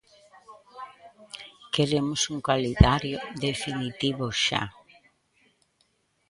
Queremos 1.75 2.21
un 2.33 2.37
calendario 2.49 3.17
definitivo 3.47 4.25
xa. 4.43 4.63